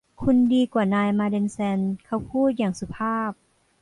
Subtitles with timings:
[0.21, 3.31] คุณดีกว่านายมาเด็ลแซลเขาพูดอย่างสุภาพ